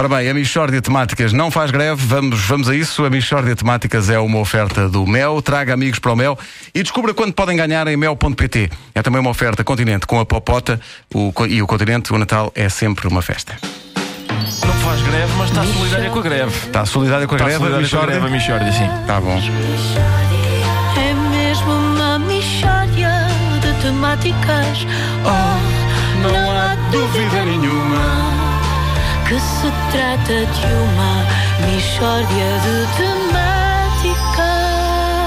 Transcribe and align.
Ora 0.00 0.08
bem, 0.08 0.30
a 0.30 0.32
Michórdia 0.32 0.80
Temáticas 0.80 1.30
não 1.30 1.50
faz 1.50 1.70
greve, 1.70 2.02
vamos, 2.06 2.40
vamos 2.40 2.70
a 2.70 2.74
isso. 2.74 3.04
A 3.04 3.10
Michórdia 3.10 3.54
Temáticas 3.54 4.08
é 4.08 4.18
uma 4.18 4.38
oferta 4.38 4.88
do 4.88 5.06
Mel, 5.06 5.42
traga 5.42 5.74
amigos 5.74 5.98
para 5.98 6.10
o 6.10 6.16
Mel 6.16 6.38
e 6.74 6.82
descubra 6.82 7.12
quanto 7.12 7.34
podem 7.34 7.54
ganhar 7.54 7.86
em 7.86 7.98
mel.pt. 7.98 8.70
É 8.94 9.02
também 9.02 9.20
uma 9.20 9.28
oferta 9.28 9.62
Continente 9.62 10.06
com 10.06 10.18
a 10.18 10.24
Popota 10.24 10.80
o, 11.14 11.34
e 11.46 11.60
o 11.60 11.66
Continente, 11.66 12.14
o 12.14 12.18
Natal 12.18 12.50
é 12.54 12.70
sempre 12.70 13.08
uma 13.08 13.20
festa. 13.20 13.58
Não 14.64 14.72
faz 14.76 15.02
greve, 15.02 15.32
mas 15.36 15.50
está 15.50 15.64
solidária 15.64 16.08
com 16.08 16.18
a 16.18 16.22
greve. 16.22 16.66
Está 16.66 16.86
solidária 16.86 17.26
com 17.26 17.34
a 17.34 17.38
greve, 17.38 17.54
a 17.56 17.58
solidária 17.58 17.88
com 17.90 17.96
a 17.98 18.06
greve, 18.06 18.26
a 18.26 18.30
Michórdia? 18.30 18.70
Michórdia, 18.70 18.72
sim. 18.72 19.00
Está 19.02 19.20
bom. 19.20 19.38
É 20.96 21.12
mesmo 21.28 21.72
uma 21.72 22.18
mixória 22.20 23.26
de 23.60 23.82
temáticas. 23.82 24.86
Oh, 25.26 25.80
não, 26.22 26.50
há 26.50 26.74
dúvida. 26.90 27.29
Que 29.30 29.38
se 29.38 29.70
trata 29.92 30.44
de 30.44 30.66
uma 30.74 31.24
mixória 31.72 32.26
de 32.26 32.74
temáticas. 32.96 34.50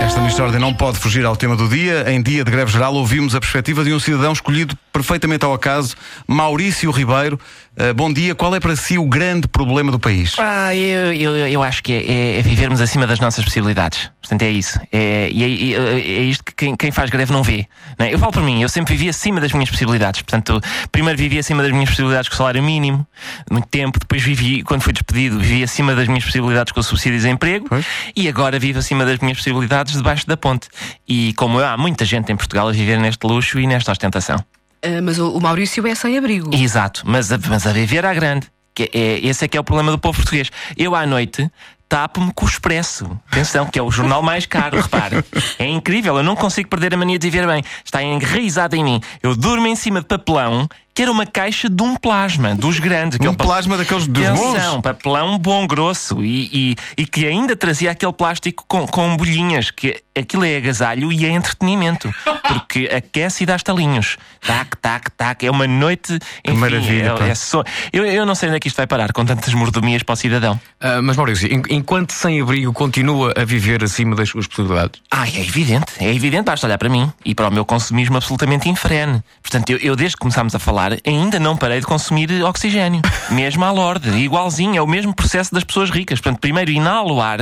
Esta 0.00 0.20
Michórdia 0.20 0.58
não 0.58 0.74
pode 0.74 0.98
fugir 0.98 1.24
ao 1.24 1.34
tema 1.34 1.56
do 1.56 1.66
dia. 1.66 2.04
Em 2.12 2.20
dia 2.20 2.44
de 2.44 2.50
greve 2.50 2.70
geral, 2.70 2.92
ouvimos 2.92 3.34
a 3.34 3.40
perspectiva 3.40 3.82
de 3.82 3.94
um 3.94 3.98
cidadão 3.98 4.34
escolhido 4.34 4.76
perfeitamente 5.00 5.44
ao 5.44 5.52
acaso, 5.52 5.94
Maurício 6.26 6.90
Ribeiro. 6.90 7.38
Uh, 7.78 7.92
bom 7.92 8.10
dia, 8.10 8.34
qual 8.34 8.54
é 8.54 8.60
para 8.60 8.74
si 8.74 8.96
o 8.96 9.04
grande 9.06 9.46
problema 9.46 9.92
do 9.92 9.98
país? 9.98 10.34
Ah, 10.38 10.74
eu, 10.74 11.12
eu, 11.12 11.36
eu 11.36 11.62
acho 11.62 11.82
que 11.82 11.92
é, 11.92 11.96
é- 12.10 12.38
é 12.38 12.42
vivermos 12.42 12.80
acima 12.80 13.06
das 13.06 13.20
nossas 13.20 13.44
possibilidades. 13.44 14.10
Portanto, 14.22 14.42
é 14.42 14.50
isso. 14.50 14.80
É, 14.90 15.28
e 15.30 15.74
é, 15.74 15.76
é- 15.76 16.00
é 16.00 16.22
isto 16.22 16.42
que 16.42 16.54
quem, 16.54 16.74
quem 16.74 16.90
faz 16.90 17.10
greve 17.10 17.32
não 17.32 17.42
vê. 17.42 17.66
não 17.98 18.06
é? 18.06 18.14
Eu 18.14 18.18
falo 18.18 18.32
por 18.32 18.42
mim, 18.42 18.62
eu 18.62 18.68
sempre 18.70 18.96
vivi 18.96 19.10
acima 19.10 19.40
das 19.42 19.52
minhas 19.52 19.68
possibilidades. 19.70 20.22
Portanto, 20.22 20.58
primeiro 20.90 21.18
vivi 21.18 21.38
acima 21.38 21.62
das 21.62 21.70
minhas 21.70 21.90
possibilidades 21.90 22.30
com 22.30 22.34
o 22.34 22.38
salário 22.38 22.62
mínimo, 22.62 23.06
muito 23.50 23.68
tempo. 23.68 23.98
Depois 23.98 24.22
vivi, 24.22 24.62
quando 24.62 24.80
fui 24.80 24.94
despedido, 24.94 25.38
vivi 25.38 25.62
acima 25.62 25.94
das 25.94 26.08
minhas 26.08 26.24
possibilidades 26.24 26.72
com 26.72 26.80
o 26.80 26.82
subsídio 26.82 27.18
de 27.18 27.24
desemprego. 27.24 27.66
Pois. 27.68 27.84
E 28.16 28.26
agora 28.26 28.58
vivo 28.58 28.78
acima 28.78 29.04
das 29.04 29.18
minhas 29.18 29.36
possibilidades 29.36 29.92
debaixo 29.94 30.26
da 30.26 30.36
ponte. 30.36 30.68
E 31.06 31.34
como 31.34 31.60
eu, 31.60 31.66
há 31.66 31.76
muita 31.76 32.06
gente 32.06 32.32
em 32.32 32.36
Portugal 32.36 32.68
a 32.68 32.72
viver 32.72 32.98
neste 32.98 33.24
luxo 33.26 33.60
e 33.60 33.66
nesta 33.66 33.92
ostentação. 33.92 34.42
Ah, 34.82 35.00
mas 35.02 35.18
o, 35.18 35.32
o 35.32 35.40
Maurício 35.40 35.86
é 35.86 35.94
sem 35.94 36.16
abrigo. 36.16 36.50
Exato, 36.54 37.02
mas 37.04 37.32
a, 37.32 37.38
mas 37.48 37.66
a 37.66 37.72
viver 37.72 38.04
à 38.04 38.14
grande. 38.14 38.48
Que 38.74 38.90
é, 38.92 39.26
esse 39.26 39.44
é 39.44 39.48
que 39.48 39.56
é 39.56 39.60
o 39.60 39.64
problema 39.64 39.90
do 39.90 39.98
povo 39.98 40.18
português. 40.18 40.50
Eu 40.76 40.94
à 40.94 41.06
noite 41.06 41.50
tapo-me 41.88 42.32
com 42.34 42.44
o 42.44 42.48
Expresso. 42.48 43.18
Atenção, 43.30 43.66
que 43.66 43.78
é 43.78 43.82
o 43.82 43.90
jornal 43.90 44.22
mais 44.22 44.44
caro, 44.44 44.80
repare. 44.80 45.24
É 45.58 45.66
incrível, 45.66 46.16
eu 46.16 46.22
não 46.22 46.34
consigo 46.36 46.68
perder 46.68 46.92
a 46.94 46.96
mania 46.96 47.18
de 47.18 47.30
viver 47.30 47.46
bem. 47.46 47.62
Está 47.84 48.02
enraizado 48.02 48.76
em 48.76 48.84
mim. 48.84 49.00
Eu 49.22 49.36
durmo 49.36 49.66
em 49.66 49.76
cima 49.76 50.00
de 50.00 50.06
papelão, 50.06 50.68
que 50.96 51.02
era 51.02 51.12
uma 51.12 51.26
caixa 51.26 51.68
de 51.68 51.82
um 51.82 51.94
plasma, 51.94 52.54
dos 52.54 52.78
grandes. 52.78 53.18
Um 53.18 53.22
aquele 53.22 53.36
pa- 53.36 53.44
plasma 53.44 53.76
daqueles 53.76 54.06
dos 54.06 54.26
bons? 54.30 54.54
Atenção, 54.54 54.80
papelão 54.80 55.38
bom, 55.38 55.66
grosso 55.66 56.24
e, 56.24 56.48
e, 56.96 57.02
e 57.02 57.06
que 57.06 57.26
ainda 57.26 57.54
trazia 57.54 57.90
aquele 57.90 58.14
plástico 58.14 58.64
com, 58.66 58.86
com 58.86 59.14
bolhinhas, 59.14 59.70
que 59.70 60.02
aquilo 60.18 60.42
é 60.46 60.56
agasalho 60.56 61.12
e 61.12 61.26
é 61.26 61.28
entretenimento, 61.28 62.10
porque 62.48 62.88
aquece 62.90 63.42
e 63.42 63.46
dá 63.46 63.54
estalinhos. 63.56 64.16
Tac, 64.40 64.74
tac, 64.80 65.10
tac, 65.16 65.44
é 65.44 65.50
uma 65.50 65.66
noite. 65.66 66.18
Enfim, 66.42 66.56
maravilha, 66.58 67.14
é, 67.20 67.28
é 67.28 67.34
só- 67.34 67.62
eu, 67.92 68.06
eu 68.06 68.24
não 68.24 68.34
sei 68.34 68.48
onde 68.48 68.56
é 68.56 68.60
que 68.60 68.68
isto 68.68 68.78
vai 68.78 68.86
parar 68.86 69.12
com 69.12 69.22
tantas 69.24 69.52
mordomias 69.52 70.02
para 70.02 70.14
o 70.14 70.16
cidadão. 70.16 70.58
Ah, 70.80 71.02
mas 71.02 71.14
Maurício, 71.18 71.46
en- 71.52 71.62
enquanto 71.68 72.12
sem 72.12 72.40
abrigo 72.40 72.72
continua 72.72 73.34
a 73.36 73.44
viver 73.44 73.84
acima 73.84 74.16
das 74.16 74.30
suas 74.30 74.46
possibilidades. 74.46 75.02
Ah, 75.10 75.28
é 75.28 75.40
evidente, 75.40 75.92
é 76.00 76.14
evidente, 76.14 76.44
basta 76.44 76.66
olhar 76.66 76.78
para 76.78 76.88
mim 76.88 77.12
e 77.22 77.34
para 77.34 77.48
o 77.48 77.52
meu 77.52 77.66
consumismo 77.66 78.16
absolutamente 78.16 78.66
infrene. 78.70 79.22
Portanto, 79.42 79.68
eu, 79.68 79.78
eu 79.78 79.94
desde 79.94 80.16
que 80.16 80.20
começámos 80.20 80.54
a 80.54 80.58
falar, 80.58 80.85
ainda 81.06 81.38
não 81.38 81.56
parei 81.56 81.80
de 81.80 81.86
consumir 81.86 82.30
oxigênio. 82.44 83.02
Mesmo 83.30 83.64
à 83.64 83.70
lorde, 83.70 84.10
igualzinho, 84.10 84.76
é 84.76 84.82
o 84.82 84.86
mesmo 84.86 85.14
processo 85.14 85.52
das 85.52 85.64
pessoas 85.64 85.90
ricas. 85.90 86.20
Portanto, 86.20 86.40
primeiro 86.40 86.70
inalo 86.70 87.14
o 87.16 87.20
ar, 87.20 87.38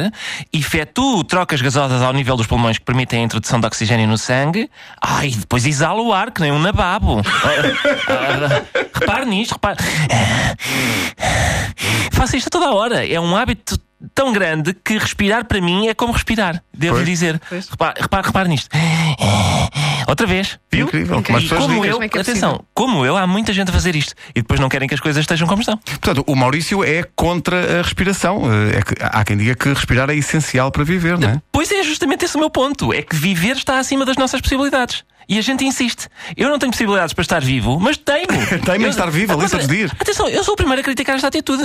efetuo 0.53 1.23
trocas 1.25 1.61
gasosas 1.61 2.03
ao 2.03 2.12
nível 2.12 2.36
dos 2.36 2.47
pulmões 2.47 2.78
que 2.78 2.84
permitem 2.84 3.20
a 3.20 3.25
introdução 3.25 3.61
de 3.61 3.67
oxigênio 3.67 4.06
no 4.09 4.17
sangue, 4.17 4.70
ai, 5.01 5.30
depois 5.30 5.67
exalo 5.67 6.07
o 6.07 6.13
ar, 6.13 6.30
que 6.30 6.41
nem 6.41 6.52
um 6.52 6.58
nababo. 6.58 7.23
Ah, 8.07 8.08
ah, 8.08 8.85
repare 8.95 9.24
nisto, 9.27 9.52
repare. 9.52 9.77
Faço 12.13 12.36
isto 12.36 12.46
a 12.48 12.51
toda 12.51 12.67
a 12.67 12.74
hora. 12.74 13.07
É 13.07 13.19
um 13.20 13.36
hábito 13.36 13.79
tão 14.14 14.33
grande 14.33 14.74
que 14.74 14.98
respirar 14.98 15.45
para 15.46 15.61
mim 15.61 15.89
é 15.89 15.95
como 15.95 16.13
respirar, 16.13 16.63
devo 16.73 16.96
Pois. 16.96 17.07
dizer. 17.07 17.40
Repare, 17.70 18.01
repare, 18.01 18.27
repare 18.27 18.48
nisto. 18.48 18.69
Outra 20.07 20.27
vez, 20.27 20.59
viu? 20.70 20.87
Incrível, 20.87 21.19
Incrível. 21.19 21.59
como 21.59 21.85
eu, 21.85 21.92
Como 21.92 22.05
é 22.05 22.09
é 22.13 22.20
atenção, 22.20 22.65
como 22.75 23.05
eu, 23.07 23.17
há 23.17 23.27
muita 23.27 23.53
gente 23.53 23.70
a 23.70 23.73
fazer 23.73 23.95
isto 23.97 24.15
e 24.31 24.41
depois 24.42 24.59
não 24.61 24.69
querem 24.69 24.87
que 24.89 24.95
as 24.95 25.01
coisas 25.01 25.20
estejam 25.20 25.47
como 25.48 25.61
estão. 25.63 25.77
Portanto, 25.79 26.25
o 26.27 26.35
Maurício 26.37 26.85
é 26.85 27.03
contra 27.17 27.81
a 27.81 27.83
respiração. 27.83 28.43
Eh, 28.53 28.79
É 28.79 28.83
que, 28.83 28.95
há 29.01 29.25
quem 29.25 29.37
diga 29.37 29.55
que 29.55 29.69
respirar 29.69 30.11
é 30.11 30.14
essencial 30.17 30.70
para 30.73 30.85
viver, 30.85 31.19
não 31.19 31.29
é? 31.29 31.43
Pois 31.53 31.70
é, 31.70 31.83
justamente 31.83 32.25
esse 32.25 32.37
o 32.37 32.41
meu 32.41 32.51
ponto. 32.51 32.93
É 32.93 33.03
que 33.03 33.14
viver 33.17 33.57
está 33.57 33.79
acima 33.79 34.05
das 34.05 34.17
nossas 34.17 34.41
possibilidades. 34.41 35.05
E 35.29 35.39
a 35.39 35.43
gente 35.43 35.64
insiste. 35.64 36.07
Eu 36.37 36.51
não 36.51 36.59
tenho 36.59 36.70
possibilidades 36.70 37.14
para 37.14 37.23
estar 37.23 37.41
vivo, 37.41 37.79
mas 37.81 37.97
tenho. 37.97 38.27
Mas 38.67 38.81
Eu- 38.83 38.89
estar 38.91 39.11
vivo, 39.11 39.33
ali 39.33 39.43
Mas, 39.43 39.51
todos 39.51 39.64
os 39.67 39.70
dias. 39.73 39.91
Atenção, 39.98 40.29
eu 40.29 40.45
sou 40.45 40.53
o 40.53 40.57
primeiro 40.57 40.81
a 40.81 40.85
criticar 40.85 41.17
esta 41.17 41.29
atitude. 41.29 41.63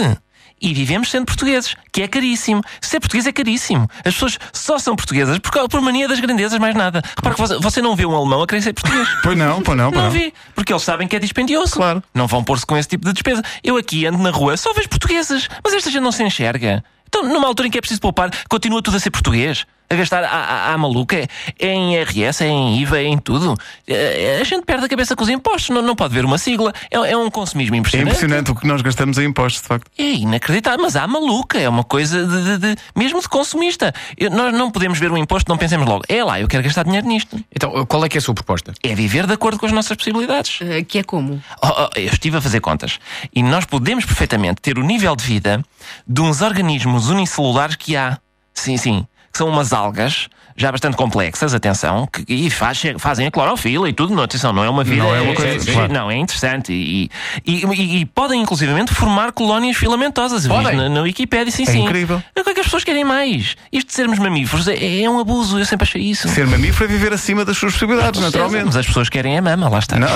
E 0.62 0.74
vivemos 0.74 1.10
sendo 1.10 1.26
portugueses, 1.26 1.76
que 1.92 2.02
é 2.02 2.08
caríssimo. 2.08 2.62
Ser 2.82 3.00
português 3.00 3.26
é 3.28 3.32
caríssimo. 3.32 3.90
As 4.04 4.14
pessoas 4.14 4.38
só 4.52 4.78
são 4.78 4.96
portuguesas 4.96 5.40
por, 5.40 5.52
causa- 5.52 5.70
por 5.70 5.82
mania 5.82 6.08
das 6.08 6.20
grandezas, 6.20 6.60
mais 6.60 6.76
nada. 6.76 7.02
Repare 7.16 7.36
que 7.36 7.42
você, 7.42 7.58
você 7.60 7.82
não 7.82 7.96
vê 7.96 8.06
um 8.06 8.16
alemão 8.16 8.42
a 8.44 8.48
querer 8.48 8.62
ser 8.62 8.74
português. 8.74 9.08
Pois 9.24 9.38
não, 9.38 9.62
pois 9.62 9.78
não, 9.78 9.92
pois 9.92 10.04
Não 10.04 10.04
não. 10.06 10.12
vi, 10.12 10.34
porque 10.56 10.74
eles 10.74 10.84
sabem 10.84 11.08
que 11.08 11.16
é 11.16 11.20
dispendioso. 11.20 11.74
Claro. 11.74 12.04
Não 12.14 12.28
vão 12.28 12.44
pôr-se 12.44 12.66
com 12.66 12.78
esse 12.78 12.90
tipo 12.90 13.06
de 13.06 13.14
despesa. 13.14 13.42
Eu 13.64 13.78
aqui 13.78 14.06
ando 14.06 14.18
na 14.18 14.32
rua, 14.32 14.58
só 14.58 14.74
vejo 14.74 14.90
portuguesas, 14.90 15.48
mas 15.64 15.74
esta 15.74 15.90
gente 15.90 16.02
não 16.02 16.12
se 16.12 16.24
enxerga. 16.24 16.84
Então, 17.08 17.24
numa 17.24 17.48
altura 17.48 17.68
em 17.68 17.72
que 17.72 17.78
é 17.78 17.82
preciso 17.82 18.02
poupar, 18.02 18.30
continua 18.50 18.82
tudo 18.84 18.98
a 18.98 19.00
ser 19.00 19.10
português. 19.12 19.66
A 19.92 19.96
gastar 19.96 20.24
à, 20.24 20.28
à, 20.28 20.74
à 20.74 20.78
maluca, 20.78 21.16
é, 21.18 21.28
é 21.58 21.74
em 21.74 21.96
IRS, 21.96 22.44
é 22.44 22.48
em 22.48 22.78
IVA, 22.80 23.00
é 23.00 23.06
em 23.06 23.18
tudo. 23.18 23.56
É, 23.88 24.38
A 24.40 24.44
gente 24.44 24.64
perde 24.64 24.86
a 24.86 24.88
cabeça 24.88 25.16
com 25.16 25.24
os 25.24 25.30
impostos, 25.30 25.70
não, 25.72 25.82
não 25.82 25.96
pode 25.96 26.14
ver 26.14 26.24
uma 26.26 26.38
sigla. 26.38 26.72
É, 26.92 26.96
é 26.98 27.18
um 27.18 27.30
consumismo 27.32 27.74
É 27.76 27.80
impressionante. 27.80 28.08
impressionante 28.10 28.52
o 28.52 28.56
que 28.56 28.68
nós 28.68 28.82
gastamos 28.84 29.18
em 29.18 29.26
impostos, 29.26 29.64
de 29.64 29.68
facto. 29.68 29.90
É 29.98 30.04
inacreditável, 30.04 30.80
mas 30.84 30.96
há 30.96 31.08
maluca, 31.08 31.58
é 31.60 31.68
uma 31.68 31.84
coisa 31.84 32.24
de, 32.24 32.44
de- 32.44 32.76
de- 32.76 32.82
mesmo 32.96 33.20
de 33.20 33.28
consumista. 33.28 33.92
Eu- 34.16 34.30
nós 34.30 34.54
não 34.54 34.70
podemos 34.70 35.00
ver 35.00 35.12
um 35.12 35.18
imposto, 35.18 35.50
não 35.50 35.58
pensemos 35.58 35.88
logo, 35.88 36.04
é 36.08 36.24
lá, 36.24 36.40
eu 36.40 36.48
quero 36.48 36.62
gastar 36.64 36.84
dinheiro 36.84 37.08
nisto. 37.08 37.44
Então, 37.52 37.84
qual 37.88 38.06
é 38.06 38.10
que 38.10 38.18
é 38.18 38.20
a 38.20 38.22
sua 38.22 38.36
proposta? 38.36 38.74
É 38.84 38.94
viver 38.94 39.26
de 39.26 39.34
acordo 39.34 39.58
com 39.60 39.66
as 39.66 39.72
nossas 39.72 39.98
possibilidades. 39.98 40.60
Ah, 40.62 40.84
que 40.84 41.00
é 41.00 41.04
como? 41.04 41.42
Oh, 41.64 41.68
oh, 41.68 41.90
eu 42.00 42.06
estive 42.14 42.38
a 42.38 42.42
fazer 42.42 42.60
contas 42.60 43.00
e 43.36 43.42
nós 43.42 43.66
podemos 43.66 44.06
perfeitamente 44.06 44.62
ter 44.62 44.78
o 44.78 44.84
nível 44.84 45.16
de 45.16 45.24
vida 45.26 45.64
de 46.08 46.22
uns 46.22 46.42
organismos 46.42 47.10
unicelulares 47.10 47.76
que 47.76 47.96
há. 47.96 48.20
Sim, 48.54 48.78
sim. 48.78 49.08
São 49.40 49.48
umas 49.48 49.72
algas 49.72 50.28
já 50.58 50.70
bastante 50.70 50.98
complexas, 50.98 51.54
atenção, 51.54 52.06
que 52.06 52.26
e 52.28 52.50
faz- 52.50 52.82
fazem 52.98 53.26
a 53.26 53.32
clorofila 53.32 53.88
e 53.88 53.94
tudo. 53.94 54.14
Não, 54.14 54.24
atenção, 54.24 54.52
não 54.52 54.62
é 54.66 54.70
uma 54.70 54.84
vida. 54.84 55.02
Não 55.02 55.16
é 55.16 55.22
uma 55.22 55.34
coisa- 55.34 55.72
claro. 55.72 55.94
Não, 55.94 56.12
é 56.12 56.18
interessante. 56.18 56.74
E, 56.74 57.10
e, 57.46 57.64
e- 57.66 57.98
e 58.02 58.06
podem, 58.06 58.42
inclusivamente, 58.42 58.94
formar 58.94 59.32
colónias 59.32 59.78
filamentosas. 59.78 60.46
Podem? 60.46 60.76
Na, 60.76 60.90
na 60.90 61.02
Wikipédia, 61.04 61.54
sim, 61.54 61.64
É 61.64 61.68
sim. 61.68 61.86
incrível. 61.86 62.22
O 62.38 62.44
que 62.44 62.50
é 62.50 62.54
que 62.54 62.60
as 62.60 62.66
pessoas 62.66 62.84
querem 62.84 63.06
mais? 63.06 63.56
Isto 63.72 63.88
de 63.88 63.94
sermos 63.94 64.20
mamíferos 64.20 64.68
é, 64.68 65.04
é 65.04 65.10
um 65.10 65.18
abuso. 65.22 65.58
Eu 65.58 65.66
sempre 65.66 65.86
achei 65.88 66.02
isso. 66.02 66.28
Ser 66.28 66.46
mamífero 66.46 66.84
é 66.84 66.88
viver 66.94 67.14
acima 67.14 67.46
das 67.46 67.58
suas 67.58 67.72
possibilidades, 67.72 68.20
naturalmente. 68.20 68.66
Mas 68.66 68.76
as 68.76 68.86
pessoas 68.86 69.08
querem 69.08 69.38
a 69.38 69.42
mama, 69.42 69.70
lá 69.70 69.80
está. 69.80 69.98
Não, 69.98 70.10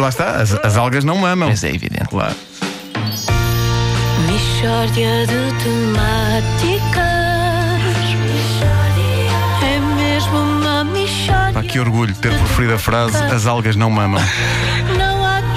lá 0.00 0.08
está, 0.08 0.30
as, 0.42 0.52
as 0.54 0.76
algas 0.76 1.04
não 1.04 1.16
mamam. 1.18 1.48
Mas 1.50 1.62
é 1.62 1.68
evidente. 1.68 2.08
Claro. 2.08 2.34
Mixória 4.26 5.24
de 5.28 5.62
temáticas. 5.62 7.15
Que 11.66 11.78
orgulho 11.80 12.12
de 12.12 12.18
ter 12.20 12.32
preferido 12.36 12.74
a 12.74 12.78
frase 12.78 13.16
as 13.24 13.46
algas 13.46 13.76
não 13.76 13.90
mamam. 13.90 14.20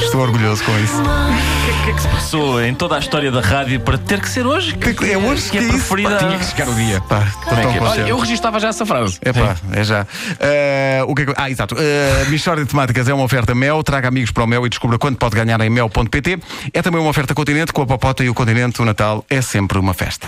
Estou 0.01 0.21
orgulhoso 0.21 0.63
com 0.63 0.77
isso. 0.79 0.95
O 1.01 1.83
que 1.85 1.91
é 1.91 1.93
que 1.93 2.01
se 2.01 2.07
passou 2.07 2.63
em 2.63 2.73
toda 2.73 2.95
a 2.95 2.99
história 2.99 3.31
da 3.31 3.41
rádio 3.41 3.79
para 3.81 3.97
ter 3.97 4.19
que 4.21 4.29
ser 4.29 4.45
hoje? 4.45 4.73
Que- 4.75 4.93
que- 4.93 5.11
é 5.11 5.17
hoje 5.17 5.49
que 5.51 5.57
é 5.57 5.61
que 5.61 5.67
é 5.67 5.69
preferida. 5.71 6.17
Tinha 6.17 6.37
que 6.39 6.45
chegar 6.45 6.67
o 6.69 6.73
dia. 6.73 7.01
Pá, 7.01 7.27
é 7.51 7.65
que 7.71 7.77
é? 7.77 7.81
Olha, 7.81 8.01
eu 8.01 8.17
registava 8.17 8.59
já 8.59 8.69
essa 8.69 8.85
frase. 8.85 9.17
É 9.21 9.31
pá, 9.33 9.55
é 9.73 9.83
já. 9.83 10.07
Eh, 10.39 11.03
o 11.05 11.13
que 11.13 11.23
é 11.23 11.25
que- 11.27 11.33
Ah, 11.37 11.49
exato. 11.49 11.75
Uh, 11.75 12.29
Michórdia 12.29 12.63
de 12.65 12.71
Temáticas 12.71 13.07
é 13.07 13.13
uma 13.13 13.23
oferta 13.23 13.53
Mel. 13.53 13.83
Traga 13.83 14.07
amigos 14.07 14.31
para 14.31 14.43
o 14.43 14.47
Mel 14.47 14.65
e 14.65 14.69
descubra 14.69 14.97
quanto 14.97 15.17
pode 15.17 15.35
ganhar 15.35 15.59
em 15.61 15.69
mel.pt. 15.69 16.39
É 16.73 16.81
também 16.81 16.99
uma 17.01 17.09
oferta 17.09 17.33
Continente 17.35 17.71
com 17.73 17.81
a 17.81 17.85
Popota 17.85 18.23
e 18.23 18.29
o 18.29 18.33
Continente. 18.33 18.81
O 18.81 18.85
Natal 18.85 19.23
é 19.29 19.41
sempre 19.41 19.77
uma 19.77 19.93
festa. 19.93 20.27